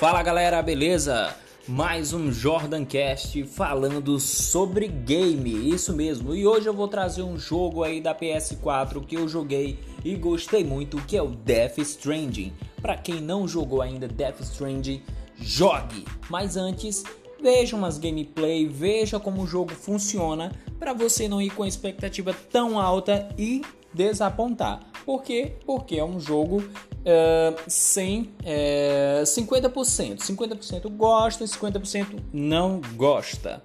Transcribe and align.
Fala 0.00 0.22
galera, 0.22 0.62
beleza? 0.62 1.36
Mais 1.68 2.14
um 2.14 2.32
Jordan 2.32 2.86
Cast 2.86 3.44
falando 3.44 4.18
sobre 4.18 4.88
game, 4.88 5.70
isso 5.70 5.94
mesmo. 5.94 6.34
E 6.34 6.46
hoje 6.46 6.66
eu 6.66 6.72
vou 6.72 6.88
trazer 6.88 7.20
um 7.20 7.38
jogo 7.38 7.84
aí 7.84 8.00
da 8.00 8.14
PS4 8.14 9.04
que 9.04 9.16
eu 9.16 9.28
joguei 9.28 9.78
e 10.02 10.16
gostei 10.16 10.64
muito, 10.64 10.96
que 11.02 11.18
é 11.18 11.22
o 11.22 11.28
Death 11.28 11.76
Stranding. 11.80 12.50
Para 12.80 12.96
quem 12.96 13.20
não 13.20 13.46
jogou 13.46 13.82
ainda 13.82 14.08
Death 14.08 14.40
Stranding, 14.40 15.02
jogue. 15.36 16.06
Mas 16.30 16.56
antes, 16.56 17.04
veja 17.38 17.76
umas 17.76 17.98
gameplay, 17.98 18.66
veja 18.66 19.20
como 19.20 19.42
o 19.42 19.46
jogo 19.46 19.72
funciona 19.72 20.50
para 20.78 20.94
você 20.94 21.28
não 21.28 21.42
ir 21.42 21.50
com 21.50 21.66
expectativa 21.66 22.34
tão 22.50 22.80
alta 22.80 23.28
e 23.36 23.60
desapontar. 23.92 24.89
Por 25.10 25.24
quê? 25.24 25.54
Porque 25.66 25.96
é 25.96 26.04
um 26.04 26.20
jogo 26.20 26.58
uh, 26.58 27.60
sem 27.66 28.30
uh, 28.44 29.24
50%. 29.24 30.18
50% 30.18 30.88
gosta, 30.90 31.44
50% 31.44 32.20
não 32.32 32.80
gosta. 32.94 33.60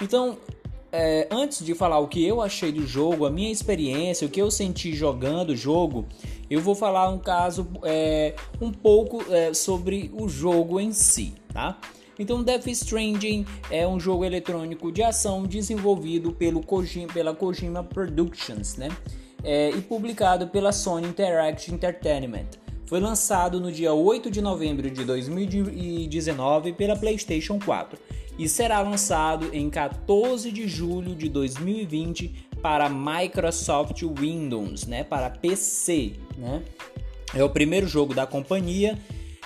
Então, 0.00 0.38
é, 0.92 1.26
antes 1.32 1.64
de 1.64 1.74
falar 1.74 1.98
o 1.98 2.06
que 2.06 2.24
eu 2.24 2.40
achei 2.40 2.70
do 2.70 2.86
jogo, 2.86 3.26
a 3.26 3.30
minha 3.30 3.50
experiência, 3.50 4.24
o 4.24 4.30
que 4.30 4.40
eu 4.40 4.52
senti 4.52 4.94
jogando 4.94 5.50
o 5.50 5.56
jogo, 5.56 6.06
eu 6.48 6.60
vou 6.60 6.76
falar 6.76 7.08
um 7.08 7.18
caso 7.18 7.66
é, 7.82 8.36
um 8.60 8.70
pouco 8.70 9.20
é, 9.32 9.52
sobre 9.52 10.12
o 10.14 10.28
jogo 10.28 10.78
em 10.78 10.92
si, 10.92 11.34
tá? 11.52 11.76
Então, 12.16 12.40
Death 12.40 12.68
Stranding 12.68 13.44
é 13.68 13.84
um 13.84 13.98
jogo 13.98 14.24
eletrônico 14.24 14.92
de 14.92 15.02
ação 15.02 15.42
desenvolvido 15.42 16.30
pelo 16.30 16.62
Kojima, 16.64 17.12
pela 17.12 17.34
Kojima 17.34 17.82
Productions, 17.82 18.76
né? 18.76 18.90
É, 19.44 19.70
e 19.70 19.80
publicado 19.82 20.48
pela 20.48 20.72
Sony 20.72 21.06
Interactive 21.06 21.74
Entertainment. 21.74 22.48
Foi 22.86 23.00
lançado 23.00 23.60
no 23.60 23.70
dia 23.70 23.92
8 23.92 24.30
de 24.30 24.40
novembro 24.40 24.90
de 24.90 25.04
2019 25.04 26.72
pela 26.72 26.96
PlayStation 26.96 27.58
4 27.58 27.98
e 28.38 28.48
será 28.48 28.80
lançado 28.80 29.48
em 29.52 29.70
14 29.70 30.50
de 30.50 30.66
julho 30.68 31.14
de 31.14 31.28
2020 31.28 32.48
para 32.60 32.88
Microsoft 32.88 34.02
Windows, 34.02 34.86
né, 34.86 35.04
para 35.04 35.30
PC. 35.30 36.12
Né? 36.36 36.62
É 37.34 37.42
o 37.44 37.48
primeiro 37.48 37.86
jogo 37.86 38.14
da 38.14 38.26
companhia 38.26 38.98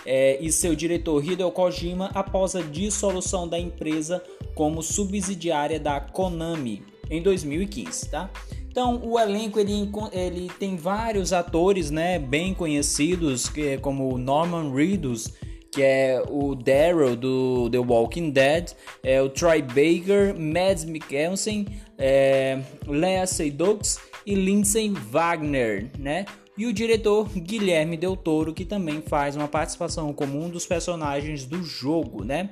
é, 0.07 0.39
e 0.41 0.51
seu 0.51 0.75
diretor 0.75 1.25
Hideo 1.25 1.51
Kojima 1.51 2.11
após 2.15 2.55
a 2.55 2.63
dissolução 2.63 3.47
da 3.47 3.59
empresa 3.59 4.23
como 4.55 4.83
subsidiária 4.83 5.79
da 5.79 6.01
Konami 6.01 6.83
em 7.11 7.23
2015. 7.23 8.09
Tá? 8.09 8.31
Então, 8.71 9.01
o 9.03 9.19
elenco 9.19 9.59
ele, 9.59 9.91
ele 10.13 10.51
tem 10.59 10.77
vários 10.77 11.33
atores, 11.33 11.91
né, 11.91 12.19
bem 12.19 12.55
conhecidos, 12.55 13.49
que 13.49 13.69
é 13.69 13.77
como 13.77 14.17
Norman 14.19 14.73
Reedus, 14.73 15.33
que 15.71 15.83
é 15.83 16.23
o 16.29 16.55
Daryl 16.55 17.17
do 17.17 17.69
The 17.71 17.79
Walking 17.79 18.31
Dead, 18.31 18.73
é 19.03 19.21
o 19.21 19.29
Troy 19.29 19.63
Baker, 19.63 20.39
Mads 20.39 20.85
Mikkelsen, 20.85 21.67
é, 21.97 22.61
Lea 22.87 23.27
Seydoux 23.27 23.99
e 24.25 24.35
Lindsay 24.35 24.91
Wagner, 24.91 25.91
né? 25.99 26.25
E 26.57 26.67
o 26.67 26.73
diretor 26.73 27.29
Guilherme 27.29 27.97
Del 27.97 28.17
Toro, 28.17 28.53
que 28.53 28.65
também 28.65 29.01
faz 29.01 29.37
uma 29.37 29.47
participação 29.47 30.13
como 30.13 30.43
um 30.43 30.51
dos 30.51 30.67
personagens 30.67 31.47
do 31.47 31.63
jogo, 31.63 32.25
né? 32.25 32.51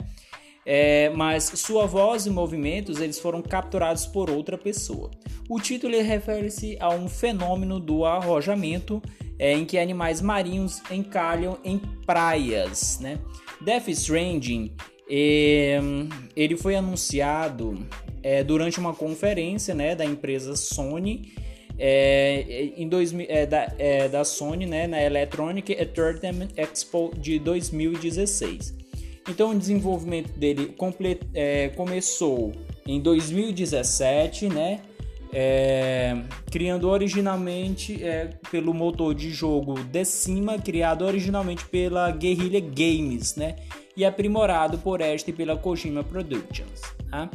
É, 0.67 1.11
mas 1.11 1.45
sua 1.45 1.86
voz 1.86 2.27
e 2.27 2.31
movimentos 2.31 3.00
eles 3.00 3.20
foram 3.20 3.41
capturados 3.41 4.05
por 4.05 4.28
outra 4.28 4.59
pessoa. 4.59 5.12
O 5.48 5.61
título 5.61 5.95
refere-se 6.03 6.77
a 6.81 6.91
um 6.91 7.09
fenômeno 7.09 7.78
do 7.78 8.05
arrojamento 8.05 9.00
é, 9.39 9.53
em 9.53 9.64
que 9.64 9.78
animais 9.78 10.20
marinhos 10.20 10.83
encalham 10.91 11.56
em 11.64 11.78
praias. 12.05 12.98
Né? 13.00 13.19
Death 13.61 13.89
Stranding 13.89 14.72
é, 15.09 15.78
ele 16.34 16.56
foi 16.56 16.75
anunciado 16.75 17.78
é, 18.21 18.43
durante 18.43 18.81
uma 18.81 18.93
conferência 18.93 19.72
né, 19.72 19.94
da 19.94 20.04
empresa 20.04 20.56
Sony 20.56 21.33
é, 21.78 22.72
em 22.77 22.88
dois, 22.88 23.15
é, 23.28 23.47
da, 23.47 23.72
é, 23.78 24.09
da 24.09 24.25
Sony 24.25 24.66
né, 24.66 24.88
na 24.88 25.00
Electronic 25.00 25.72
Entertainment 25.72 26.48
Expo 26.56 27.12
de 27.16 27.38
2016. 27.38 28.75
Então 29.28 29.50
o 29.50 29.59
desenvolvimento 29.59 30.31
dele 30.32 30.75
é, 31.34 31.69
começou 31.70 32.53
em 32.87 33.00
2017, 33.00 34.48
né? 34.48 34.81
É, 35.32 36.16
criando 36.50 36.88
originalmente 36.88 38.03
é, 38.03 38.31
pelo 38.50 38.72
motor 38.72 39.15
de 39.15 39.28
jogo 39.31 39.75
Decima, 39.84 40.59
criado 40.59 41.04
originalmente 41.04 41.65
pela 41.66 42.10
Guerrilla 42.10 42.60
Games, 42.60 43.34
né? 43.34 43.56
E 43.97 44.04
aprimorado 44.04 44.78
por 44.78 45.00
esta 45.00 45.31
e 45.31 45.32
pela 45.32 45.56
Kojima 45.56 46.04
Productions. 46.04 46.81
Tá? 47.10 47.28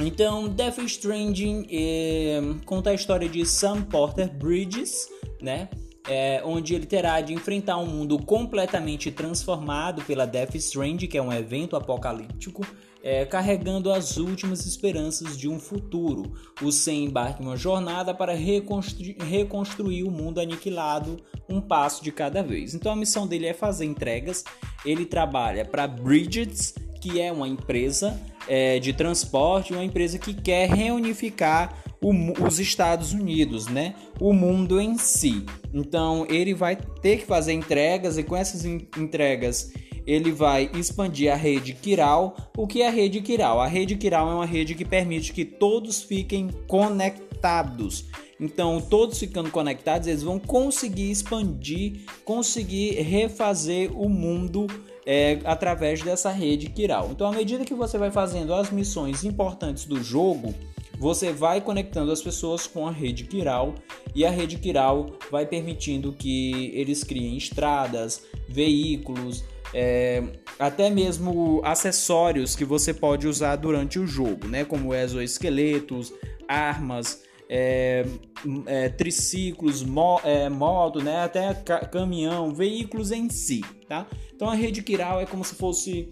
Então, 0.00 0.48
Death 0.48 0.78
Stranding 0.78 1.66
é, 1.70 2.40
conta 2.64 2.90
a 2.90 2.94
história 2.94 3.28
de 3.28 3.44
Sam 3.44 3.82
Porter 3.82 4.30
Bridges, 4.32 5.08
né? 5.40 5.68
É, 6.08 6.42
onde 6.44 6.74
ele 6.74 6.86
terá 6.86 7.20
de 7.20 7.34
enfrentar 7.34 7.76
um 7.76 7.86
mundo 7.86 8.18
completamente 8.18 9.10
transformado 9.10 10.02
pela 10.02 10.26
Death 10.26 10.54
Strand, 10.54 10.98
que 11.06 11.18
é 11.18 11.22
um 11.22 11.32
evento 11.32 11.76
apocalíptico, 11.76 12.66
é, 13.02 13.24
carregando 13.24 13.92
as 13.92 14.16
últimas 14.16 14.66
esperanças 14.66 15.36
de 15.36 15.48
um 15.48 15.58
futuro. 15.60 16.32
O 16.62 16.72
Sen 16.72 17.04
embarca 17.04 17.42
em 17.42 17.46
uma 17.46 17.56
jornada 17.56 18.14
para 18.14 18.32
reconstru 18.32 19.14
reconstruir 19.24 20.02
o 20.02 20.10
mundo 20.10 20.40
aniquilado, 20.40 21.18
um 21.48 21.60
passo 21.60 22.02
de 22.02 22.10
cada 22.10 22.42
vez. 22.42 22.74
Então 22.74 22.90
a 22.90 22.96
missão 22.96 23.26
dele 23.26 23.46
é 23.46 23.54
fazer 23.54 23.84
entregas. 23.84 24.44
Ele 24.84 25.04
trabalha 25.04 25.64
para 25.64 25.86
Bridges, 25.86 26.74
que 27.00 27.20
é 27.20 27.30
uma 27.30 27.46
empresa 27.46 28.18
é, 28.48 28.78
de 28.78 28.92
transporte, 28.92 29.72
uma 29.72 29.84
empresa 29.84 30.18
que 30.18 30.34
quer 30.34 30.68
reunificar 30.68 31.84
o, 32.00 32.12
os 32.46 32.58
Estados 32.58 33.12
Unidos, 33.12 33.66
né? 33.66 33.94
O 34.20 34.32
mundo 34.32 34.80
em 34.80 34.96
si. 34.98 35.44
Então 35.72 36.26
ele 36.28 36.54
vai 36.54 36.76
ter 36.76 37.18
que 37.18 37.26
fazer 37.26 37.52
entregas 37.52 38.18
e 38.18 38.22
com 38.22 38.36
essas 38.36 38.64
entregas 38.64 39.72
ele 40.06 40.32
vai 40.32 40.70
expandir 40.72 41.30
a 41.30 41.36
rede 41.36 41.74
Kiral. 41.74 42.34
O 42.56 42.66
que 42.66 42.80
é 42.80 42.88
a 42.88 42.90
rede 42.90 43.20
Kiral? 43.20 43.60
A 43.60 43.66
rede 43.66 43.94
Kiral 43.94 44.30
é 44.30 44.34
uma 44.34 44.46
rede 44.46 44.74
que 44.74 44.84
permite 44.84 45.34
que 45.34 45.44
todos 45.44 46.02
fiquem 46.02 46.48
conectados. 46.66 48.06
Então, 48.40 48.80
todos 48.80 49.18
ficando 49.18 49.50
conectados, 49.50 50.08
eles 50.08 50.22
vão 50.22 50.38
conseguir 50.38 51.10
expandir, 51.10 52.04
conseguir 52.24 52.92
refazer 53.02 53.90
o 53.92 54.08
mundo 54.08 54.66
é, 55.04 55.40
através 55.44 56.00
dessa 56.00 56.30
rede 56.30 56.70
Kiral. 56.70 57.10
Então, 57.10 57.26
à 57.26 57.32
medida 57.32 57.64
que 57.64 57.74
você 57.74 57.98
vai 57.98 58.10
fazendo 58.10 58.54
as 58.54 58.70
missões 58.70 59.24
importantes 59.24 59.84
do 59.84 60.02
jogo, 60.02 60.54
você 60.98 61.32
vai 61.32 61.60
conectando 61.60 62.10
as 62.10 62.20
pessoas 62.20 62.66
com 62.66 62.86
a 62.86 62.90
rede 62.90 63.24
Kiral 63.24 63.74
e 64.14 64.24
a 64.24 64.30
rede 64.30 64.58
Kiral 64.58 65.10
vai 65.30 65.46
permitindo 65.46 66.12
que 66.12 66.72
eles 66.74 67.04
criem 67.04 67.36
estradas, 67.36 68.22
veículos, 68.48 69.44
é, 69.72 70.22
até 70.58 70.90
mesmo 70.90 71.60
acessórios 71.64 72.56
que 72.56 72.64
você 72.64 72.92
pode 72.92 73.28
usar 73.28 73.56
durante 73.56 73.98
o 73.98 74.06
jogo, 74.06 74.48
né? 74.48 74.64
Como 74.64 74.94
exoesqueletos, 74.94 76.12
armas, 76.48 77.22
é, 77.48 78.04
é, 78.66 78.88
triciclos, 78.88 79.82
mo, 79.82 80.20
é, 80.24 80.48
moto, 80.48 81.00
né? 81.02 81.22
Até 81.22 81.54
caminhão, 81.92 82.54
veículos 82.54 83.12
em 83.12 83.28
si, 83.28 83.60
tá? 83.86 84.06
Então 84.34 84.48
a 84.48 84.54
rede 84.54 84.82
Kiral 84.82 85.20
é 85.20 85.26
como 85.26 85.44
se 85.44 85.54
fosse 85.54 86.10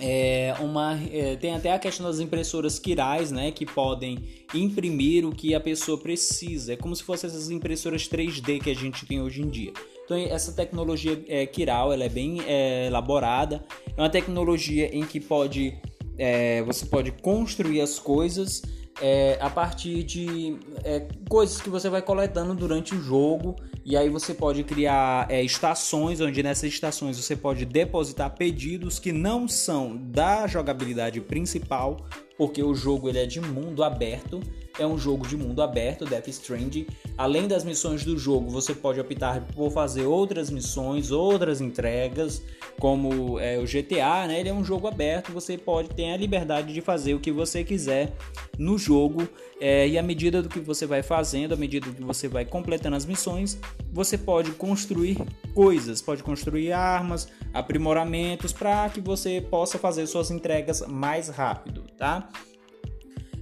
é 0.00 0.54
uma, 0.60 0.98
é, 1.12 1.36
tem 1.36 1.54
até 1.54 1.72
a 1.72 1.78
questão 1.78 2.06
das 2.06 2.20
impressoras 2.20 2.78
quirais, 2.78 3.30
né, 3.30 3.50
que 3.50 3.64
podem 3.64 4.18
imprimir 4.54 5.26
o 5.26 5.32
que 5.32 5.54
a 5.54 5.60
pessoa 5.60 5.98
precisa. 5.98 6.72
É 6.72 6.76
como 6.76 6.94
se 6.94 7.02
fossem 7.02 7.28
essas 7.28 7.50
impressoras 7.50 8.08
3D 8.08 8.62
que 8.62 8.70
a 8.70 8.74
gente 8.74 9.06
tem 9.06 9.20
hoje 9.20 9.42
em 9.42 9.48
dia. 9.48 9.72
Então 10.04 10.16
essa 10.16 10.52
tecnologia 10.52 11.22
é, 11.28 11.46
quiral, 11.46 11.92
ela 11.92 12.04
é 12.04 12.08
bem 12.08 12.40
é, 12.46 12.86
elaborada. 12.86 13.64
É 13.96 14.00
uma 14.00 14.10
tecnologia 14.10 14.94
em 14.94 15.04
que 15.04 15.20
pode 15.20 15.76
é, 16.18 16.62
você 16.62 16.86
pode 16.86 17.12
construir 17.12 17.80
as 17.80 17.98
coisas 17.98 18.62
é, 19.00 19.38
a 19.40 19.50
partir 19.50 20.02
de 20.02 20.58
é, 20.84 21.06
coisas 21.28 21.60
que 21.60 21.68
você 21.68 21.88
vai 21.88 22.02
coletando 22.02 22.54
durante 22.54 22.94
o 22.94 23.02
jogo 23.02 23.56
e 23.84 23.96
aí 23.96 24.08
você 24.08 24.34
pode 24.34 24.64
criar 24.64 25.30
é, 25.30 25.42
estações, 25.42 26.20
onde 26.20 26.42
nessas 26.42 26.70
estações 26.70 27.16
você 27.16 27.36
pode 27.36 27.64
depositar 27.64 28.34
pedidos 28.34 28.98
que 28.98 29.12
não 29.12 29.46
são 29.46 29.96
da 29.96 30.46
jogabilidade 30.46 31.20
principal, 31.20 31.98
porque 32.36 32.62
o 32.62 32.74
jogo 32.74 33.08
ele 33.08 33.18
é 33.18 33.26
de 33.26 33.40
mundo 33.40 33.84
aberto 33.84 34.40
é 34.78 34.86
um 34.86 34.98
jogo 34.98 35.26
de 35.26 35.36
mundo 35.36 35.62
aberto, 35.62 36.04
Death 36.04 36.28
Stranding. 36.28 36.86
Além 37.16 37.48
das 37.48 37.64
missões 37.64 38.04
do 38.04 38.18
jogo, 38.18 38.50
você 38.50 38.74
pode 38.74 39.00
optar 39.00 39.40
por 39.54 39.70
fazer 39.70 40.04
outras 40.04 40.50
missões, 40.50 41.10
outras 41.10 41.60
entregas, 41.60 42.42
como 42.78 43.38
é, 43.40 43.58
o 43.58 43.64
GTA, 43.64 44.26
né? 44.26 44.40
Ele 44.40 44.48
é 44.48 44.52
um 44.52 44.64
jogo 44.64 44.86
aberto, 44.86 45.32
você 45.32 45.56
pode 45.56 45.88
ter 45.90 46.12
a 46.12 46.16
liberdade 46.16 46.72
de 46.72 46.80
fazer 46.80 47.14
o 47.14 47.20
que 47.20 47.32
você 47.32 47.64
quiser 47.64 48.12
no 48.58 48.78
jogo. 48.78 49.28
É, 49.58 49.88
e 49.88 49.96
à 49.96 50.02
medida 50.02 50.42
do 50.42 50.48
que 50.48 50.60
você 50.60 50.84
vai 50.84 51.02
fazendo, 51.02 51.54
à 51.54 51.56
medida 51.56 51.90
que 51.90 52.02
você 52.02 52.28
vai 52.28 52.44
completando 52.44 52.96
as 52.96 53.06
missões, 53.06 53.58
você 53.90 54.18
pode 54.18 54.50
construir 54.52 55.16
coisas, 55.54 56.02
pode 56.02 56.22
construir 56.22 56.72
armas, 56.72 57.28
aprimoramentos 57.54 58.52
para 58.52 58.90
que 58.90 59.00
você 59.00 59.40
possa 59.40 59.78
fazer 59.78 60.06
suas 60.06 60.30
entregas 60.30 60.82
mais 60.86 61.28
rápido, 61.28 61.84
tá? 61.96 62.28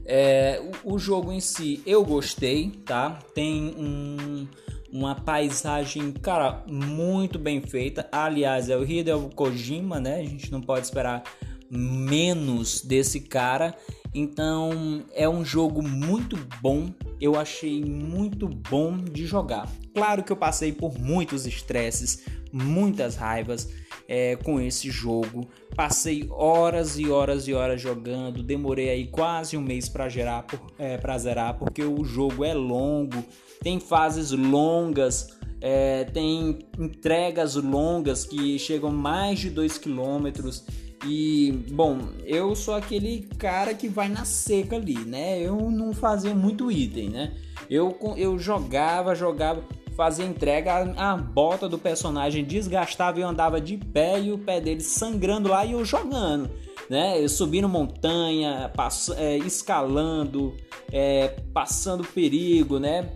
É, 0.06 0.60
o, 0.84 0.94
o, 0.94 0.98
jogo 0.98 1.32
em 1.32 1.40
si 1.40 1.82
eu 1.86 2.04
gostei, 2.04 2.70
tá? 2.84 3.18
Tem 3.34 3.74
um, 3.76 4.46
uma 4.92 5.14
paisagem, 5.14 6.12
cara, 6.12 6.62
muito 6.66 7.38
bem 7.38 7.60
feita. 7.60 8.08
Aliás, 8.12 8.68
é 8.68 8.76
o 8.76 8.84
Hideo 8.84 9.30
Kojima, 9.34 9.98
né? 9.98 10.20
A 10.20 10.24
gente 10.24 10.52
não 10.52 10.60
pode 10.60 10.86
esperar 10.86 11.22
menos 11.70 12.82
desse 12.82 13.20
cara. 13.20 13.74
Então 14.14 15.02
é 15.12 15.28
um 15.28 15.44
jogo 15.44 15.82
muito 15.82 16.36
bom, 16.62 16.88
eu 17.20 17.36
achei 17.36 17.84
muito 17.84 18.46
bom 18.46 18.96
de 18.96 19.26
jogar. 19.26 19.68
Claro 19.92 20.22
que 20.22 20.30
eu 20.30 20.36
passei 20.36 20.72
por 20.72 20.96
muitos 20.98 21.46
estresses, 21.46 22.24
muitas 22.52 23.16
raivas 23.16 23.68
é, 24.08 24.36
com 24.36 24.60
esse 24.60 24.90
jogo. 24.90 25.48
Passei 25.74 26.26
horas 26.30 26.98
e 26.98 27.10
horas 27.10 27.48
e 27.48 27.54
horas 27.54 27.80
jogando, 27.80 28.42
demorei 28.42 28.90
aí 28.90 29.06
quase 29.06 29.56
um 29.56 29.62
mês 29.62 29.88
para 29.88 30.08
gerar, 30.08 30.46
é, 30.78 31.18
zerar, 31.18 31.58
porque 31.58 31.82
o 31.82 32.04
jogo 32.04 32.44
é 32.44 32.54
longo, 32.54 33.24
tem 33.62 33.80
fases 33.80 34.30
longas. 34.30 35.28
É, 35.66 36.04
tem 36.04 36.58
entregas 36.78 37.54
longas 37.54 38.26
que 38.26 38.58
chegam 38.58 38.90
mais 38.90 39.38
de 39.38 39.48
2 39.48 39.78
quilômetros 39.78 40.62
e, 41.06 41.52
bom, 41.70 41.98
eu 42.24 42.54
sou 42.54 42.74
aquele 42.74 43.28
cara 43.38 43.74
que 43.74 43.88
vai 43.88 44.08
na 44.08 44.24
seca 44.24 44.76
ali, 44.76 44.98
né? 44.98 45.40
Eu 45.40 45.70
não 45.70 45.92
fazia 45.92 46.34
muito 46.34 46.72
item, 46.72 47.10
né? 47.10 47.34
Eu, 47.68 47.96
eu 48.16 48.38
jogava, 48.38 49.14
jogava, 49.14 49.62
fazia 49.94 50.24
entrega, 50.24 50.92
a, 50.96 51.16
bota 51.16 51.68
do 51.68 51.78
personagem 51.78 52.44
desgastava 52.44 53.18
e 53.18 53.22
eu 53.22 53.28
andava 53.28 53.60
de 53.60 53.76
pé 53.76 54.20
e 54.20 54.32
o 54.32 54.38
pé 54.38 54.60
dele 54.60 54.80
sangrando 54.80 55.48
lá 55.48 55.64
e 55.64 55.72
eu 55.72 55.84
jogando, 55.84 56.50
né? 56.88 57.22
Eu 57.22 57.28
subindo 57.28 57.68
montanha, 57.68 58.70
pass, 58.74 59.10
é, 59.16 59.38
escalando, 59.38 60.54
é, 60.92 61.28
passando 61.52 62.04
perigo, 62.04 62.78
né? 62.78 63.10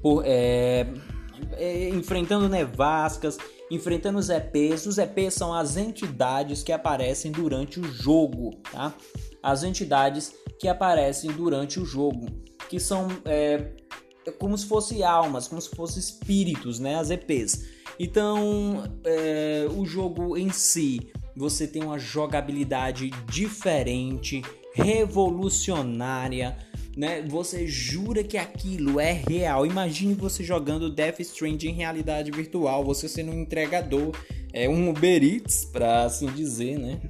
Por, 0.00 0.22
é, 0.24 0.86
é 1.56 1.88
enfrentando 1.90 2.48
nevascas 2.48 3.38
enfrentando 3.70 4.18
os 4.18 4.30
EPs. 4.30 4.86
Os 4.86 4.98
EPs 4.98 5.34
são 5.34 5.52
as 5.52 5.76
entidades 5.76 6.62
que 6.62 6.72
aparecem 6.72 7.32
durante 7.32 7.80
o 7.80 7.84
jogo, 7.84 8.50
tá? 8.70 8.94
As 9.42 9.62
entidades 9.62 10.34
que 10.58 10.68
aparecem 10.68 11.30
durante 11.32 11.80
o 11.80 11.84
jogo, 11.84 12.26
que 12.68 12.78
são 12.78 13.08
é, 13.24 13.72
como 14.32 14.56
se 14.56 14.66
fossem 14.66 15.02
almas, 15.02 15.48
como 15.48 15.60
se 15.60 15.70
fossem 15.70 16.00
espíritos, 16.00 16.78
né? 16.78 16.96
As 16.96 17.10
EPs. 17.10 17.64
Então, 17.98 18.84
é, 19.04 19.66
o 19.76 19.84
jogo 19.84 20.36
em 20.36 20.50
si, 20.50 21.12
você 21.36 21.66
tem 21.66 21.82
uma 21.82 21.98
jogabilidade 21.98 23.10
diferente, 23.28 24.42
revolucionária 24.74 26.56
né? 26.96 27.22
Você 27.22 27.66
jura 27.66 28.22
que 28.22 28.36
aquilo 28.36 29.00
é 29.00 29.12
real. 29.12 29.66
Imagine 29.66 30.14
você 30.14 30.44
jogando 30.44 30.90
Death 30.90 31.20
Stranding 31.20 31.68
em 31.68 31.74
realidade 31.74 32.30
virtual, 32.30 32.84
você 32.84 33.08
sendo 33.08 33.32
um 33.32 33.40
entregador, 33.40 34.12
é 34.52 34.68
um 34.68 34.90
Uber 34.90 35.22
Eats, 35.22 35.64
para 35.64 36.04
assim 36.04 36.26
dizer, 36.26 36.78
né? 36.78 37.00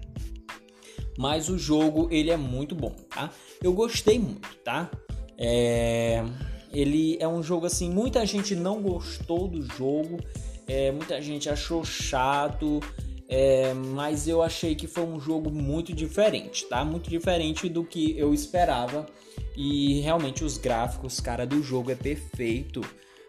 Mas 1.18 1.48
o 1.48 1.58
jogo 1.58 2.08
ele 2.10 2.30
é 2.30 2.36
muito 2.36 2.74
bom, 2.74 2.94
tá? 3.10 3.30
Eu 3.62 3.72
gostei 3.72 4.18
muito, 4.18 4.48
tá? 4.64 4.90
É... 5.38 6.24
Ele 6.74 7.16
é 7.20 7.28
um 7.28 7.42
jogo 7.42 7.66
assim, 7.66 7.88
muita 7.88 8.26
gente 8.26 8.54
não 8.54 8.82
gostou 8.82 9.46
do 9.46 9.62
jogo, 9.62 10.18
é, 10.66 10.90
muita 10.90 11.22
gente 11.22 11.48
achou 11.48 11.84
chato, 11.84 12.80
é, 13.28 13.72
mas 13.72 14.28
eu 14.28 14.42
achei 14.42 14.74
que 14.74 14.86
foi 14.86 15.04
um 15.04 15.18
jogo 15.18 15.50
muito 15.50 15.92
diferente, 15.92 16.66
tá? 16.66 16.84
Muito 16.84 17.08
diferente 17.08 17.68
do 17.68 17.84
que 17.84 18.18
eu 18.18 18.34
esperava 18.34 19.06
e 19.56 20.00
realmente 20.00 20.44
os 20.44 20.58
gráficos, 20.58 21.20
cara, 21.20 21.46
do 21.46 21.62
jogo 21.62 21.90
é 21.90 21.94
perfeito, 21.94 22.80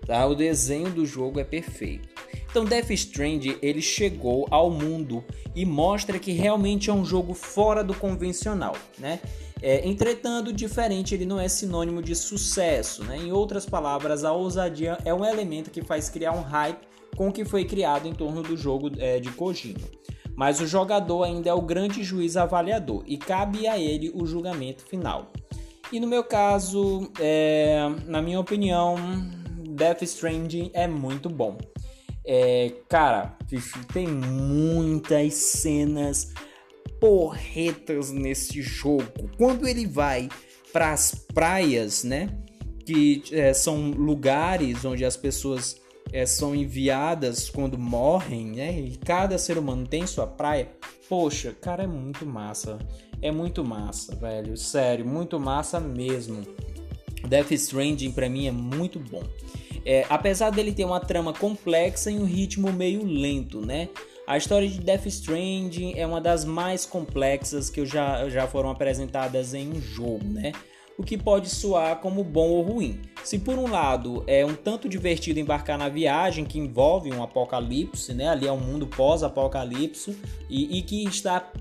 tá? 0.06 0.26
O 0.26 0.36
desenho 0.36 0.90
do 0.90 1.06
jogo 1.06 1.40
é 1.40 1.44
perfeito. 1.44 2.10
Então 2.50 2.66
Death 2.66 2.90
Stranding, 2.92 3.58
ele 3.62 3.82
chegou 3.82 4.48
ao 4.50 4.70
mundo 4.70 5.24
e 5.54 5.66
mostra 5.66 6.18
que 6.18 6.32
realmente 6.32 6.90
é 6.90 6.94
um 6.94 7.06
jogo 7.06 7.34
fora 7.34 7.84
do 7.84 7.94
convencional, 7.94 8.76
né? 8.98 9.20
É, 9.68 9.84
entretanto, 9.84 10.54
diferente, 10.54 11.16
ele 11.16 11.26
não 11.26 11.40
é 11.40 11.48
sinônimo 11.48 12.00
de 12.00 12.14
sucesso, 12.14 13.04
né? 13.04 13.18
Em 13.18 13.32
outras 13.32 13.66
palavras, 13.66 14.24
a 14.24 14.32
ousadia 14.32 14.96
é 15.04 15.12
um 15.12 15.26
elemento 15.26 15.72
que 15.72 15.82
faz 15.82 16.08
criar 16.08 16.34
um 16.34 16.42
hype 16.42 16.88
com 17.18 17.30
o 17.30 17.32
que 17.32 17.44
foi 17.44 17.66
criado 17.66 18.08
em 18.08 18.14
torno 18.14 18.44
do 18.44 18.56
jogo 18.56 18.92
é, 19.00 19.20
de 19.20 19.32
Kojima. 19.32 19.80
Mas 20.36 20.62
o 20.62 20.68
jogador 20.68 21.24
ainda 21.24 21.50
é 21.50 21.54
o 21.56 21.64
grande 21.64 22.04
juiz 22.04 22.38
avaliador 22.38 23.02
e 23.08 23.18
cabe 23.18 23.68
a 23.68 23.76
ele 23.76 24.12
o 24.14 24.28
julgamento 24.28 24.86
final. 24.86 25.32
E 25.92 26.00
no 26.00 26.06
meu 26.06 26.24
caso, 26.24 27.12
é, 27.20 27.90
na 28.06 28.22
minha 28.22 28.40
opinião, 28.40 28.98
Death 29.68 30.04
Stranding 30.04 30.70
é 30.76 30.88
muito 30.88 31.28
bom. 31.28 31.58
É, 32.24 32.72
cara, 32.88 33.36
tem 33.92 34.08
muitas 34.08 35.34
cenas 35.34 36.36
porretas 37.00 38.12
nesse 38.12 38.62
jogo. 38.62 39.30
Quando 39.38 39.68
ele 39.68 39.86
vai 39.86 40.30
para 40.72 40.92
as 40.92 41.14
praias, 41.34 42.04
né? 42.04 42.30
Que 42.86 43.24
é, 43.32 43.54
são 43.54 43.92
lugares 43.92 44.86
onde 44.86 45.04
as 45.06 45.18
pessoas 45.18 45.82
é, 46.12 46.26
são 46.26 46.56
enviadas 46.56 47.50
quando 47.50 47.78
morrem, 47.78 48.48
né? 48.48 48.80
E 48.80 48.98
cada 48.98 49.38
ser 49.38 49.58
humano 49.58 49.88
tem 49.88 50.06
sua 50.06 50.28
praia. 50.28 50.70
Poxa, 51.10 51.56
cara, 51.60 51.84
é 51.84 51.88
muito 51.88 52.26
massa. 52.26 52.80
É 53.22 53.32
muito 53.32 53.64
massa, 53.64 54.16
velho. 54.16 54.58
Sério, 54.58 55.06
muito 55.06 55.40
massa 55.40 55.80
mesmo. 55.80 56.44
Death 57.28 57.52
Stranding 57.52 58.12
para 58.12 58.30
mim 58.30 58.48
é 58.48 58.52
muito 58.52 59.00
bom. 59.00 59.24
É, 59.86 60.06
apesar 60.10 60.50
dele 60.50 60.72
ter 60.72 60.84
uma 60.84 61.00
trama 61.00 61.32
complexa 61.32 62.10
e 62.10 62.18
um 62.18 62.26
ritmo 62.26 62.72
meio 62.72 63.06
lento, 63.06 63.62
né? 63.62 63.90
A 64.28 64.38
história 64.38 64.68
de 64.68 64.80
Death 64.80 65.06
Stranding 65.06 65.94
é 65.96 66.06
uma 66.06 66.20
das 66.20 66.44
mais 66.44 66.84
complexas 66.84 67.70
que 67.70 67.86
já, 67.86 68.28
já 68.28 68.48
foram 68.48 68.72
apresentadas 68.72 69.54
em 69.54 69.72
um 69.72 69.80
jogo, 69.80 70.26
né? 70.26 70.52
O 70.98 71.04
que 71.04 71.16
pode 71.16 71.48
soar 71.48 71.98
como 71.98 72.24
bom 72.24 72.50
ou 72.50 72.64
ruim. 72.64 73.02
Se 73.24 73.38
por 73.38 73.56
um 73.60 73.70
lado 73.70 74.24
é 74.26 74.44
um 74.44 74.56
tanto 74.56 74.90
divertido 74.90 75.40
embarcar 75.40 75.78
na 75.78 75.90
viagem 75.90 76.44
que 76.44 76.58
envolve 76.58 77.14
um 77.14 77.22
apocalipse, 77.22 78.14
né? 78.14 78.30
Ali 78.30 78.48
é 78.48 78.52
um 78.52 78.60
mundo 78.60 78.88
pós-apocalipse 78.88 80.18
e, 80.50 80.80
e 80.80 80.82
que 80.82 81.04
está 81.04 81.52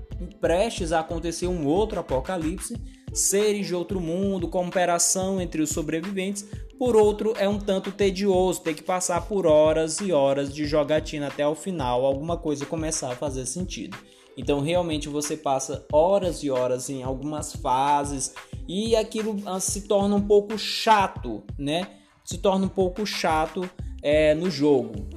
prestes 0.41 0.91
a 0.91 1.01
acontecer 1.01 1.47
um 1.47 1.67
outro 1.67 1.99
apocalipse, 1.99 2.81
seres 3.13 3.67
de 3.67 3.75
outro 3.75 3.99
mundo, 4.01 4.47
cooperação 4.47 5.39
entre 5.39 5.61
os 5.61 5.69
sobreviventes. 5.69 6.45
Por 6.77 6.95
outro, 6.95 7.33
é 7.37 7.47
um 7.47 7.57
tanto 7.57 7.91
tedioso 7.91 8.61
ter 8.61 8.73
que 8.73 8.83
passar 8.83 9.21
por 9.27 9.45
horas 9.45 10.01
e 10.01 10.11
horas 10.11 10.53
de 10.53 10.65
jogatina 10.65 11.27
até 11.27 11.47
o 11.47 11.55
final, 11.55 12.05
alguma 12.05 12.37
coisa 12.37 12.65
começar 12.65 13.13
a 13.13 13.15
fazer 13.15 13.45
sentido. 13.45 13.97
Então, 14.37 14.59
realmente 14.59 15.07
você 15.07 15.37
passa 15.37 15.85
horas 15.91 16.43
e 16.43 16.51
horas 16.51 16.89
em 16.89 17.01
algumas 17.01 17.55
fases 17.55 18.33
e 18.67 18.95
aquilo 18.95 19.37
ah, 19.45 19.59
se 19.59 19.87
torna 19.87 20.15
um 20.15 20.21
pouco 20.21 20.57
chato, 20.57 21.43
né? 21.57 21.87
Se 22.25 22.39
torna 22.39 22.65
um 22.65 22.69
pouco 22.69 23.05
chato 23.05 23.69
é, 24.03 24.33
no 24.33 24.49
jogo. 24.49 25.07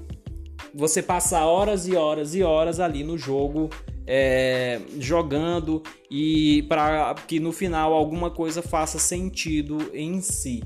Você 0.73 1.03
passa 1.03 1.45
horas 1.45 1.89
e 1.89 1.97
horas 1.97 2.35
e 2.37 2.43
horas 2.43 2.79
ali 2.79 3.03
no 3.03 3.19
jogo 3.19 3.69
é, 4.07 4.81
jogando 4.99 5.83
e 6.11 6.63
para 6.69 7.15
que 7.27 7.41
no 7.41 7.53
final 7.53 7.93
alguma 7.93 8.31
coisa 8.31 8.63
faça 8.63 8.99
sentido 8.99 9.91
em 9.93 10.21
si. 10.21 10.63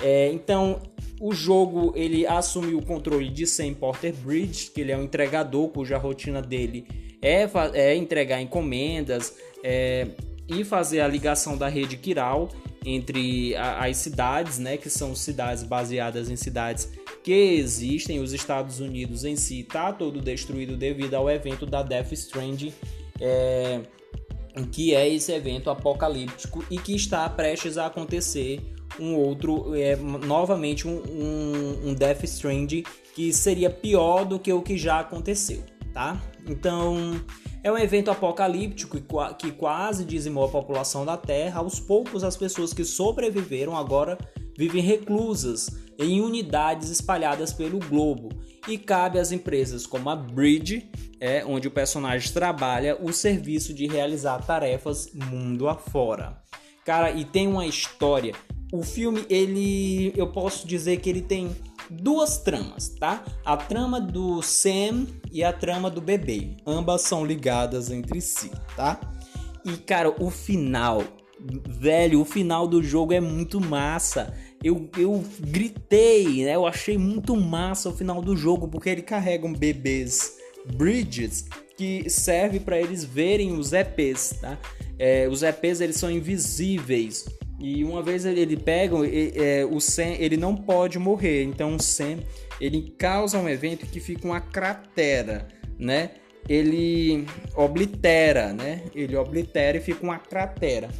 É, 0.00 0.30
então 0.32 0.80
o 1.20 1.32
jogo 1.32 1.92
ele 1.96 2.26
assumiu 2.26 2.78
o 2.78 2.84
controle 2.84 3.28
de 3.28 3.46
Sam 3.46 3.74
Porter 3.74 4.14
Bridge, 4.14 4.70
que 4.70 4.80
ele 4.80 4.92
é 4.92 4.96
um 4.96 5.04
entregador 5.04 5.68
cuja 5.68 5.96
rotina 5.96 6.42
dele 6.42 6.86
é, 7.22 7.48
é 7.74 7.96
entregar 7.96 8.40
encomendas 8.40 9.34
é, 9.62 10.08
e 10.48 10.64
fazer 10.64 11.00
a 11.00 11.08
ligação 11.08 11.56
da 11.56 11.68
rede 11.68 11.96
Kiral 11.96 12.48
entre 12.84 13.56
as 13.56 13.96
cidades, 13.96 14.60
né, 14.60 14.76
que 14.76 14.88
são 14.88 15.12
cidades 15.12 15.64
baseadas 15.64 16.30
em 16.30 16.36
cidades 16.36 16.88
que 17.24 17.32
existem. 17.32 18.20
Os 18.20 18.32
Estados 18.32 18.78
Unidos 18.78 19.24
em 19.24 19.34
si 19.34 19.60
está 19.60 19.92
todo 19.92 20.20
destruído 20.20 20.76
devido 20.76 21.14
ao 21.14 21.28
evento 21.28 21.66
da 21.66 21.82
Death 21.82 22.12
Stranding. 22.12 22.72
É, 23.20 23.80
que 24.72 24.94
é 24.94 25.06
esse 25.06 25.32
evento 25.32 25.68
apocalíptico 25.68 26.64
e 26.70 26.78
que 26.78 26.94
está 26.94 27.28
prestes 27.28 27.76
a 27.76 27.86
acontecer 27.86 28.60
um 29.00 29.14
outro, 29.14 29.74
é, 29.74 29.96
novamente 29.96 30.86
um, 30.86 31.02
um, 31.08 31.88
um 31.90 31.94
Death 31.94 32.24
Stranding 32.24 32.84
que 33.14 33.32
seria 33.32 33.70
pior 33.70 34.24
do 34.24 34.38
que 34.38 34.52
o 34.52 34.62
que 34.62 34.76
já 34.76 35.00
aconteceu, 35.00 35.62
tá? 35.92 36.20
Então 36.46 37.20
é 37.62 37.72
um 37.72 37.78
evento 37.78 38.10
apocalíptico 38.10 38.98
que 39.38 39.50
quase 39.50 40.04
dizimou 40.04 40.44
a 40.44 40.48
população 40.48 41.04
da 41.04 41.16
Terra. 41.16 41.60
Aos 41.60 41.80
poucos, 41.80 42.22
as 42.22 42.36
pessoas 42.36 42.72
que 42.72 42.84
sobreviveram 42.84 43.76
agora 43.76 44.16
vivem 44.56 44.80
reclusas 44.80 45.68
em 45.98 46.20
unidades 46.20 46.90
espalhadas 46.90 47.52
pelo 47.52 47.78
globo. 47.78 48.28
E 48.68 48.78
cabe 48.78 49.18
às 49.18 49.32
empresas 49.32 49.86
como 49.86 50.10
a 50.10 50.16
Bridge, 50.16 50.90
é, 51.20 51.44
onde 51.44 51.68
o 51.68 51.70
personagem 51.70 52.32
trabalha, 52.32 52.96
o 53.00 53.12
serviço 53.12 53.72
de 53.72 53.86
realizar 53.86 54.38
tarefas 54.44 55.10
mundo 55.12 55.68
afora. 55.68 56.40
Cara, 56.84 57.10
e 57.10 57.24
tem 57.24 57.48
uma 57.48 57.66
história. 57.66 58.32
O 58.72 58.82
filme, 58.82 59.24
ele. 59.28 60.12
Eu 60.16 60.28
posso 60.28 60.66
dizer 60.66 60.98
que 60.98 61.08
ele 61.08 61.22
tem 61.22 61.54
duas 61.90 62.38
tramas, 62.38 62.88
tá? 62.88 63.24
A 63.44 63.56
trama 63.56 64.00
do 64.00 64.42
Sam 64.42 65.06
e 65.30 65.44
a 65.44 65.52
trama 65.52 65.90
do 65.90 66.00
bebê. 66.00 66.56
Ambas 66.66 67.02
são 67.02 67.24
ligadas 67.24 67.90
entre 67.90 68.20
si, 68.20 68.50
tá? 68.74 69.00
E 69.64 69.76
cara, 69.76 70.14
o 70.22 70.30
final, 70.30 71.02
velho, 71.68 72.20
o 72.20 72.24
final 72.24 72.66
do 72.66 72.82
jogo 72.82 73.12
é 73.12 73.20
muito 73.20 73.60
massa. 73.60 74.34
Eu, 74.62 74.88
eu 74.98 75.24
gritei, 75.40 76.44
né? 76.44 76.56
Eu 76.56 76.66
achei 76.66 76.98
muito 76.98 77.36
massa 77.36 77.88
o 77.88 77.96
final 77.96 78.20
do 78.20 78.36
jogo 78.36 78.68
porque 78.68 78.88
ele 78.88 79.02
carrega 79.02 79.46
um 79.46 79.52
bebês 79.52 80.38
bridges 80.74 81.46
que 81.76 82.08
serve 82.08 82.58
para 82.58 82.80
eles 82.80 83.04
verem 83.04 83.52
os 83.52 83.72
EPs, 83.72 84.38
tá? 84.40 84.58
É, 84.98 85.28
os 85.28 85.42
EPs 85.42 85.80
eles 85.80 85.96
são 85.96 86.10
invisíveis 86.10 87.26
e 87.58 87.82
uma 87.84 88.02
vez 88.02 88.24
ele 88.26 88.56
pega, 88.56 88.96
é, 89.06 89.64
o 89.64 89.80
Sam, 89.80 90.14
ele 90.18 90.36
não 90.36 90.54
pode 90.54 90.98
morrer. 90.98 91.42
Então 91.42 91.76
o 91.76 91.82
Sam, 91.82 92.18
ele 92.60 92.94
causa 92.98 93.38
um 93.38 93.48
evento 93.48 93.86
que 93.86 93.98
fica 93.98 94.26
uma 94.26 94.40
cratera, 94.40 95.48
né? 95.78 96.10
Ele 96.48 97.26
oblitera, 97.56 98.52
né? 98.52 98.82
Ele 98.94 99.16
oblitera 99.16 99.78
e 99.78 99.80
fica 99.80 100.02
uma 100.02 100.18
cratera. 100.18 100.90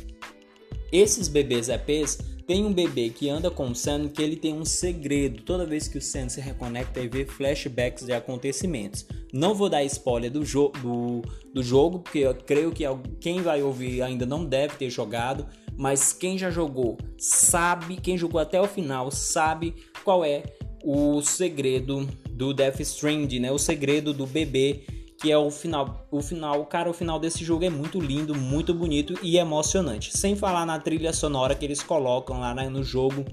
Esses 0.91 1.29
bebês 1.29 1.69
EPs 1.69 2.19
tem 2.47 2.65
um 2.65 2.73
bebê 2.73 3.11
que 3.11 3.29
anda 3.29 3.51
com 3.51 3.69
o 3.69 3.75
Sam 3.75 4.09
que 4.09 4.23
ele 4.23 4.37
tem 4.37 4.55
um 4.55 4.65
segredo. 4.65 5.43
Toda 5.43 5.67
vez 5.67 5.89
que 5.89 5.99
o 5.99 6.03
Sam 6.03 6.29
se 6.29 6.41
reconecta 6.41 7.01
e 7.01 7.09
vê 7.09 7.27
flashbacks 7.27 8.07
de 8.07 8.13
acontecimentos. 8.13 9.07
Não 9.33 9.55
vou 9.55 9.69
dar 9.69 9.85
spoiler 9.85 10.31
do, 10.31 10.45
jo 10.45 10.73
do, 10.81 11.23
do 11.53 11.63
jogo, 11.63 11.99
porque 11.99 12.21
eu 12.21 12.35
creio 12.35 12.73
que 12.73 12.85
quem 13.21 13.43
vai 13.43 13.63
ouvir 13.63 14.01
ainda 14.01 14.25
não 14.25 14.45
deve 14.45 14.77
ter 14.77 14.89
jogado 14.89 15.47
mas 15.77 16.13
quem 16.13 16.39
já 16.39 16.51
jogou 16.51 16.97
sabe, 17.19 17.97
quem 17.97 18.17
jogou 18.17 18.41
até 18.41 18.61
o 18.61 18.67
final 18.67 19.11
sabe 19.11 19.75
qual 20.05 20.25
é 20.25 20.43
o 20.85 21.21
segredo 21.23 22.09
do 22.31 22.55
Death 22.55 22.81
Stranding, 22.81 23.41
né? 23.41 23.53
O 23.53 23.59
segredo 23.59 24.13
do 24.13 24.27
bebê 24.27 24.85
que 25.19 25.33
é 25.33 25.39
o 25.39 25.51
final. 25.51 26.07
O 26.11 26.21
final, 26.21 26.65
cara, 26.67 26.91
o 26.91 26.93
final 26.93 27.19
desse 27.19 27.45
jogo 27.45 27.65
é 27.65 27.71
muito 27.71 27.99
lindo, 27.99 28.35
muito 28.35 28.75
bonito 28.75 29.15
e 29.23 29.39
emocionante. 29.39 30.17
Sem 30.17 30.37
falar 30.37 30.67
na 30.67 30.79
trilha 30.79 31.13
sonora 31.13 31.55
que 31.55 31.65
eles 31.65 31.83
colocam 31.83 32.41
lá 32.41 32.55
né, 32.55 32.69
no 32.69 32.85
jogo 32.85 33.25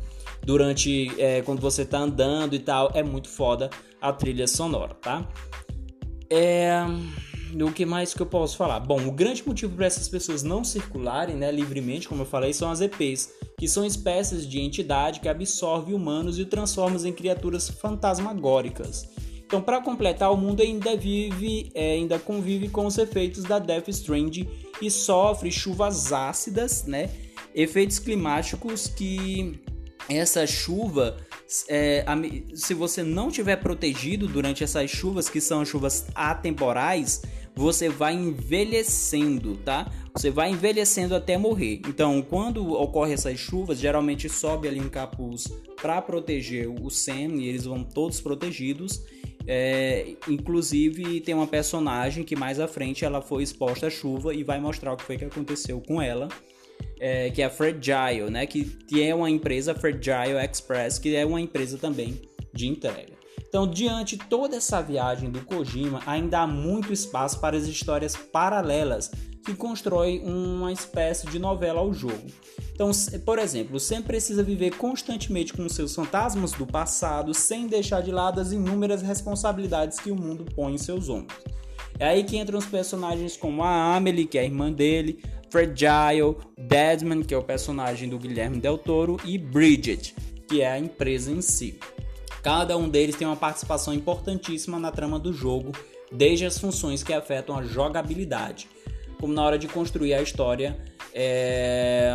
durante 0.42 1.12
é, 1.20 1.42
quando 1.42 1.62
você 1.62 1.86
tá 1.86 2.00
andando 2.00 2.56
e 2.56 2.60
tal, 2.60 2.92
é 2.94 3.04
muito 3.04 3.30
foda 3.30 3.70
a 4.02 4.12
trilha 4.12 4.48
sonora, 4.48 4.94
tá? 4.96 5.28
É 6.30 6.84
o 7.62 7.72
que 7.72 7.86
mais 7.86 8.14
que 8.14 8.22
eu 8.22 8.26
posso 8.26 8.58
falar? 8.58 8.80
Bom, 8.80 9.06
o 9.06 9.12
grande 9.12 9.46
motivo 9.46 9.76
para 9.76 9.86
essas 9.86 10.08
pessoas 10.08 10.42
não 10.42 10.64
circularem 10.64 11.36
né, 11.36 11.52
livremente, 11.52 12.08
como 12.08 12.22
eu 12.22 12.26
falei, 12.26 12.54
são 12.54 12.72
as 12.72 12.82
EPs, 12.82 13.32
que 13.60 13.68
são 13.68 13.86
espécies 13.86 14.48
de 14.48 14.60
entidade 14.60 15.20
que 15.20 15.30
absorvem 15.30 15.94
humanos 15.94 16.40
e 16.40 16.42
o 16.42 16.46
transformam 16.46 17.06
em 17.06 17.14
criaturas 17.14 17.70
fantasmagóricas. 17.70 19.08
Então, 19.46 19.62
para 19.62 19.82
completar, 19.82 20.32
o 20.32 20.38
mundo 20.38 20.64
ainda 20.64 20.96
vive, 20.96 21.70
é, 21.76 21.94
ainda 21.94 22.18
convive 22.18 22.70
com 22.70 22.88
os 22.88 22.98
efeitos 22.98 23.44
da 23.44 23.60
Death 23.60 23.88
Stranding 23.90 24.50
e 24.82 24.90
sofre 24.90 25.52
chuvas 25.52 26.12
ácidas, 26.12 26.86
né? 26.86 27.12
Efeitos 27.54 28.00
climáticos 28.00 28.88
que 28.88 29.62
essa 30.10 30.48
chuva, 30.48 31.18
é, 31.70 32.04
se 32.56 32.74
você 32.74 33.04
não 33.04 33.30
tiver 33.30 33.58
protegido 33.58 34.28
durante 34.28 34.64
essas 34.64 34.90
chuvas, 34.90 35.30
que 35.30 35.40
são 35.40 35.64
chuvas 35.64 36.08
atemporais, 36.16 37.22
você 37.56 37.90
vai 37.90 38.14
envelhecendo, 38.14 39.56
tá? 39.58 39.92
Você 40.16 40.30
vai 40.30 40.52
envelhecendo 40.52 41.16
até 41.16 41.38
morrer. 41.38 41.82
Então, 41.88 42.22
quando 42.22 42.74
ocorre 42.74 43.14
essas 43.14 43.40
chuvas, 43.40 43.80
geralmente 43.80 44.30
sobe 44.30 44.68
ali 44.68 44.80
um 44.80 44.90
capuz 44.90 45.48
para 45.82 46.02
proteger 46.02 46.68
o 46.68 46.90
Sam 46.90 47.36
e 47.36 47.50
eles 47.50 47.66
vão 47.66 47.84
todos 47.84 48.22
protegidos. 48.22 49.04
É, 49.46 50.14
inclusive 50.28 51.20
tem 51.20 51.36
uma 51.36 51.48
personagem 51.48 52.24
que 52.24 52.36
mais 52.36 52.60
à 52.60 52.68
frente 52.68 53.04
ela 53.04 53.22
foi 53.22 53.44
exposta 53.44 53.88
à 53.88 53.90
chuva 53.90 54.34
e 54.34 54.42
vai 54.42 54.60
mostrar 54.60 54.94
o 54.94 54.98
que 54.98 55.04
foi 55.04 55.18
que 55.18 55.26
aconteceu 55.26 55.82
com 55.82 56.02
ela. 56.02 56.30
É, 57.00 57.30
que 57.32 57.42
é 57.42 57.46
a 57.46 57.50
Fragile, 57.50 58.30
né? 58.30 58.46
Que, 58.46 58.64
que 58.64 59.04
é 59.04 59.14
uma 59.14 59.30
empresa 59.30 59.76
Fragile 59.76 60.38
Express, 60.50 60.98
que 61.00 61.16
é 61.16 61.26
uma 61.26 61.42
empresa 61.42 61.78
também 61.78 62.22
de 62.54 62.68
entrega. 62.68 63.23
Então, 63.54 63.68
diante 63.68 64.18
toda 64.18 64.56
essa 64.56 64.82
viagem 64.82 65.30
do 65.30 65.46
Kojima, 65.46 66.02
ainda 66.08 66.40
há 66.40 66.48
muito 66.48 66.92
espaço 66.92 67.40
para 67.40 67.56
as 67.56 67.68
histórias 67.68 68.16
paralelas 68.16 69.12
que 69.46 69.54
constroem 69.54 70.24
uma 70.26 70.74
espécie 70.74 71.28
de 71.28 71.38
novela 71.38 71.80
ao 71.80 71.94
jogo. 71.94 72.26
Então, 72.74 72.90
por 73.24 73.38
exemplo, 73.38 73.80
você 73.80 74.02
precisa 74.02 74.42
viver 74.42 74.76
constantemente 74.76 75.54
com 75.54 75.70
seus 75.70 75.94
fantasmas 75.94 76.54
do 76.54 76.66
passado, 76.66 77.32
sem 77.32 77.68
deixar 77.68 78.02
de 78.02 78.12
lado 78.12 78.42
as 78.42 78.52
inúmeras 78.52 79.04
responsabilidades 79.04 80.00
que 80.00 80.10
o 80.10 80.16
mundo 80.16 80.46
põe 80.56 80.74
em 80.74 80.80
seus 80.80 81.08
ombros. 81.08 81.38
É 82.00 82.08
aí 82.08 82.24
que 82.24 82.38
entram 82.38 82.58
os 82.58 82.66
personagens 82.66 83.38
como 83.38 83.62
a 83.62 83.96
Amelie, 83.96 84.26
que 84.26 84.40
é 84.40 84.42
a 84.42 84.46
irmã 84.46 84.72
dele, 84.72 85.22
Fragile, 85.52 86.38
Desmond, 86.58 87.24
que 87.24 87.36
é 87.36 87.38
o 87.38 87.44
personagem 87.44 88.10
do 88.10 88.18
Guilherme 88.18 88.60
Del 88.60 88.80
Toro, 88.80 89.18
e 89.24 89.38
Bridget, 89.38 90.16
que 90.50 90.64
é 90.64 90.72
a 90.72 90.80
empresa 90.80 91.32
em 91.32 91.40
si. 91.40 91.78
Cada 92.44 92.78
um 92.78 92.90
deles 92.90 93.16
tem 93.16 93.26
uma 93.26 93.38
participação 93.38 93.94
importantíssima 93.94 94.78
na 94.78 94.92
trama 94.92 95.18
do 95.18 95.32
jogo, 95.32 95.72
desde 96.12 96.46
as 96.46 96.58
funções 96.58 97.02
que 97.02 97.14
afetam 97.14 97.58
a 97.58 97.64
jogabilidade, 97.64 98.68
como 99.18 99.34
na 99.34 99.42
hora 99.42 99.58
de 99.58 99.66
construir 99.66 100.14
a 100.14 100.22
história 100.22 100.78
é, 101.14 102.12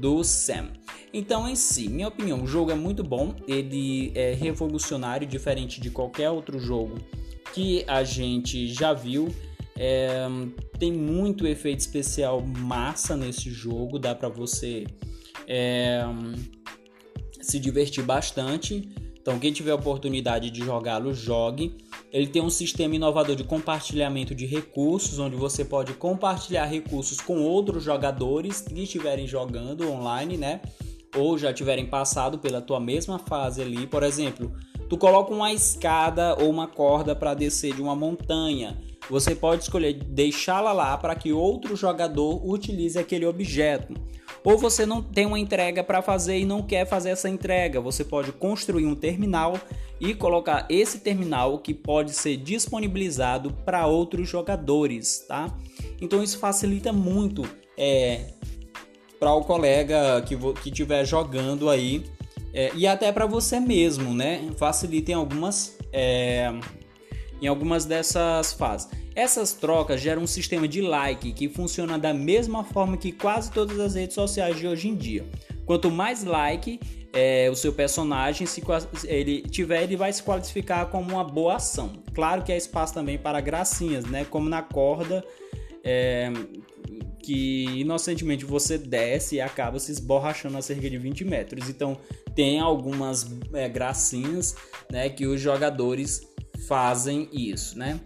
do 0.00 0.24
Sam. 0.24 0.70
Então, 1.12 1.46
em 1.46 1.54
si, 1.54 1.86
minha 1.86 2.08
opinião, 2.08 2.42
o 2.42 2.46
jogo 2.46 2.70
é 2.70 2.74
muito 2.74 3.04
bom, 3.04 3.34
ele 3.46 4.10
é 4.14 4.32
revolucionário, 4.32 5.26
diferente 5.26 5.82
de 5.82 5.90
qualquer 5.90 6.30
outro 6.30 6.58
jogo 6.58 6.96
que 7.52 7.84
a 7.86 8.02
gente 8.02 8.68
já 8.68 8.94
viu. 8.94 9.28
É, 9.76 10.26
tem 10.78 10.90
muito 10.90 11.46
efeito 11.46 11.80
especial 11.80 12.40
massa 12.40 13.16
nesse 13.16 13.50
jogo, 13.50 13.98
dá 13.98 14.14
para 14.14 14.28
você 14.30 14.86
é, 15.46 16.02
se 17.40 17.58
divertir 17.58 18.02
bastante. 18.02 18.88
Então, 19.28 19.38
quem 19.38 19.52
tiver 19.52 19.72
a 19.72 19.74
oportunidade 19.74 20.48
de 20.48 20.64
jogá-lo, 20.64 21.12
jogue. 21.12 21.76
Ele 22.10 22.26
tem 22.26 22.40
um 22.40 22.48
sistema 22.48 22.96
inovador 22.96 23.36
de 23.36 23.44
compartilhamento 23.44 24.34
de 24.34 24.46
recursos, 24.46 25.18
onde 25.18 25.36
você 25.36 25.66
pode 25.66 25.92
compartilhar 25.92 26.64
recursos 26.64 27.20
com 27.20 27.42
outros 27.42 27.84
jogadores 27.84 28.62
que 28.62 28.84
estiverem 28.84 29.26
jogando 29.26 29.86
online, 29.86 30.38
né? 30.38 30.62
Ou 31.14 31.36
já 31.36 31.52
tiverem 31.52 31.84
passado 31.84 32.38
pela 32.38 32.62
tua 32.62 32.80
mesma 32.80 33.18
fase 33.18 33.60
ali. 33.60 33.86
Por 33.86 34.02
exemplo, 34.02 34.50
tu 34.88 34.96
coloca 34.96 35.30
uma 35.30 35.52
escada 35.52 36.34
ou 36.42 36.48
uma 36.48 36.66
corda 36.66 37.14
para 37.14 37.34
descer 37.34 37.74
de 37.74 37.82
uma 37.82 37.94
montanha. 37.94 38.78
Você 39.10 39.34
pode 39.34 39.64
escolher 39.64 39.92
deixá-la 39.92 40.72
lá 40.72 40.96
para 40.96 41.14
que 41.14 41.34
outro 41.34 41.76
jogador 41.76 42.40
utilize 42.50 42.98
aquele 42.98 43.26
objeto. 43.26 43.92
Ou 44.48 44.56
você 44.56 44.86
não 44.86 45.02
tem 45.02 45.26
uma 45.26 45.38
entrega 45.38 45.84
para 45.84 46.00
fazer 46.00 46.38
e 46.38 46.46
não 46.46 46.62
quer 46.62 46.86
fazer 46.86 47.10
essa 47.10 47.28
entrega, 47.28 47.82
você 47.82 48.02
pode 48.02 48.32
construir 48.32 48.86
um 48.86 48.94
terminal 48.94 49.60
e 50.00 50.14
colocar 50.14 50.66
esse 50.70 51.00
terminal 51.00 51.58
que 51.58 51.74
pode 51.74 52.14
ser 52.14 52.38
disponibilizado 52.38 53.52
para 53.66 53.86
outros 53.86 54.26
jogadores, 54.26 55.22
tá? 55.28 55.54
Então 56.00 56.22
isso 56.22 56.38
facilita 56.38 56.94
muito 56.94 57.46
é, 57.76 58.22
para 59.20 59.34
o 59.34 59.44
colega 59.44 60.22
que 60.22 60.34
que 60.62 60.70
estiver 60.70 61.04
jogando 61.04 61.68
aí 61.68 62.06
é, 62.54 62.72
e 62.74 62.86
até 62.86 63.12
para 63.12 63.26
você 63.26 63.60
mesmo, 63.60 64.14
né? 64.14 64.50
Facilita 64.56 65.10
em 65.10 65.14
algumas 65.14 65.76
é, 65.92 66.50
em 67.40 67.46
algumas 67.46 67.84
dessas 67.84 68.52
fases. 68.52 68.88
Essas 69.14 69.52
trocas 69.52 70.00
geram 70.00 70.22
um 70.22 70.26
sistema 70.26 70.68
de 70.68 70.80
like 70.80 71.32
que 71.32 71.48
funciona 71.48 71.98
da 71.98 72.14
mesma 72.14 72.62
forma 72.62 72.96
que 72.96 73.10
quase 73.10 73.50
todas 73.50 73.78
as 73.80 73.94
redes 73.94 74.14
sociais 74.14 74.56
de 74.56 74.66
hoje 74.66 74.88
em 74.88 74.94
dia. 74.94 75.24
Quanto 75.66 75.90
mais 75.90 76.24
like 76.24 76.78
é, 77.12 77.48
o 77.50 77.56
seu 77.56 77.72
personagem 77.72 78.46
se 78.46 78.62
ele 79.04 79.42
tiver, 79.42 79.82
ele 79.82 79.96
vai 79.96 80.12
se 80.12 80.22
qualificar 80.22 80.86
como 80.86 81.14
uma 81.14 81.24
boa 81.24 81.56
ação. 81.56 81.92
Claro 82.14 82.42
que 82.42 82.52
há 82.52 82.56
espaço 82.56 82.94
também 82.94 83.18
para 83.18 83.40
gracinhas, 83.40 84.04
né? 84.04 84.24
Como 84.24 84.48
na 84.48 84.62
corda, 84.62 85.24
é, 85.82 86.30
que 87.22 87.64
inocentemente 87.80 88.44
você 88.44 88.78
desce 88.78 89.36
e 89.36 89.40
acaba 89.40 89.78
se 89.78 89.92
esborrachando 89.92 90.56
a 90.56 90.62
cerca 90.62 90.88
de 90.88 90.96
20 90.96 91.24
metros. 91.24 91.68
Então 91.68 91.98
tem 92.34 92.60
algumas 92.60 93.26
é, 93.52 93.68
gracinhas 93.68 94.54
né, 94.90 95.08
que 95.08 95.26
os 95.26 95.40
jogadores 95.40 96.26
fazem 96.66 97.28
isso, 97.32 97.78
né? 97.78 98.00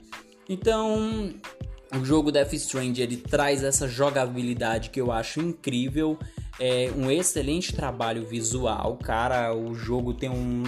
Então 0.48 1.32
o 1.94 2.04
jogo 2.04 2.32
Death 2.32 2.54
Strand 2.54 2.98
ele 2.98 3.16
traz 3.16 3.62
essa 3.62 3.86
jogabilidade 3.86 4.90
que 4.90 5.00
eu 5.00 5.12
acho 5.12 5.40
incrível, 5.40 6.18
é 6.58 6.90
um 6.96 7.10
excelente 7.10 7.74
trabalho 7.74 8.26
visual, 8.26 8.96
cara. 8.96 9.54
O 9.54 9.74
jogo 9.74 10.14
tem 10.14 10.30
um, 10.30 10.62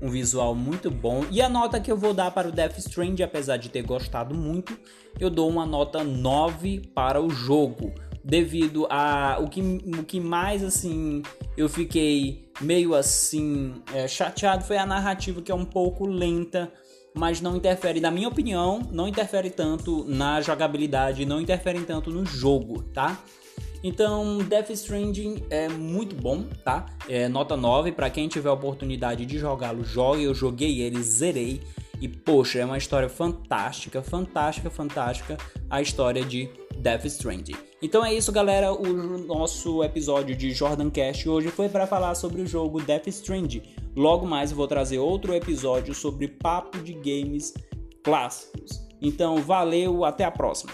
um 0.00 0.08
visual 0.08 0.54
muito 0.54 0.90
bom 0.90 1.24
e 1.30 1.40
a 1.40 1.48
nota 1.48 1.80
que 1.80 1.90
eu 1.90 1.96
vou 1.96 2.12
dar 2.12 2.30
para 2.30 2.48
o 2.48 2.52
Death 2.52 2.78
Strand, 2.78 3.20
apesar 3.22 3.56
de 3.56 3.68
ter 3.68 3.82
gostado 3.82 4.34
muito, 4.34 4.78
eu 5.18 5.30
dou 5.30 5.48
uma 5.48 5.64
nota 5.64 6.04
9 6.04 6.90
para 6.94 7.20
o 7.20 7.30
jogo 7.30 7.92
devido 8.22 8.86
a 8.90 9.38
o 9.40 9.48
que, 9.48 9.60
o 9.60 10.04
que 10.04 10.20
mais 10.20 10.62
assim 10.62 11.22
eu 11.56 11.66
fiquei 11.66 12.50
meio 12.60 12.94
assim 12.94 13.76
é, 13.94 14.06
chateado 14.06 14.64
foi 14.64 14.76
a 14.76 14.84
narrativa 14.84 15.40
que 15.40 15.50
é 15.50 15.54
um 15.54 15.64
pouco 15.64 16.06
lenta 16.06 16.70
mas 17.18 17.40
não 17.40 17.56
interfere, 17.56 18.00
na 18.00 18.12
minha 18.12 18.28
opinião, 18.28 18.80
não 18.92 19.08
interfere 19.08 19.50
tanto 19.50 20.04
na 20.04 20.40
jogabilidade, 20.40 21.26
não 21.26 21.40
interfere 21.40 21.80
tanto 21.80 22.10
no 22.10 22.24
jogo, 22.24 22.84
tá? 22.94 23.20
Então, 23.82 24.38
Death 24.38 24.70
Stranding 24.70 25.42
é 25.50 25.68
muito 25.68 26.14
bom, 26.14 26.44
tá? 26.64 26.86
É 27.08 27.28
nota 27.28 27.56
9 27.56 27.90
para 27.90 28.08
quem 28.08 28.28
tiver 28.28 28.48
a 28.48 28.52
oportunidade 28.52 29.26
de 29.26 29.36
jogá-lo, 29.36 29.84
jogue. 29.84 30.22
Eu 30.22 30.34
joguei 30.34 30.80
ele, 30.80 31.02
zerei 31.02 31.60
e 32.00 32.08
poxa, 32.08 32.60
é 32.60 32.64
uma 32.64 32.78
história 32.78 33.08
fantástica, 33.08 34.00
fantástica, 34.00 34.70
fantástica 34.70 35.36
a 35.68 35.82
história 35.82 36.24
de 36.24 36.48
Death 36.78 37.04
Stranding. 37.06 37.56
Então 37.82 38.04
é 38.04 38.14
isso, 38.14 38.30
galera. 38.30 38.72
O 38.72 38.86
nosso 39.26 39.82
episódio 39.82 40.36
de 40.36 40.52
Jordan 40.52 40.90
Cast 40.90 41.28
hoje 41.28 41.48
foi 41.48 41.68
para 41.68 41.86
falar 41.86 42.14
sobre 42.14 42.42
o 42.42 42.46
jogo 42.46 42.80
Death 42.80 43.08
Stranding. 43.08 43.62
Logo 43.98 44.24
mais 44.24 44.52
eu 44.52 44.56
vou 44.56 44.68
trazer 44.68 45.00
outro 45.00 45.34
episódio 45.34 45.92
sobre 45.92 46.28
papo 46.28 46.78
de 46.78 46.92
games 46.92 47.52
clássicos. 48.04 48.80
Então, 49.02 49.38
valeu, 49.38 50.04
até 50.04 50.22
a 50.22 50.30
próxima. 50.30 50.70